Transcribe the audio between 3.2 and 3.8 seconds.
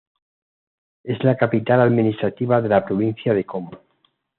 de Como.